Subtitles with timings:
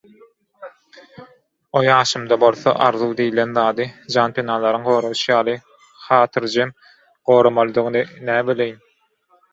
[1.79, 5.55] O ýaşymda bolsa arzuw diýlen zady, janpenalaryň goraýşy ýaly,
[6.09, 6.73] hatyrjem
[7.33, 8.03] goramalydygyny
[8.33, 8.83] näbileýin?!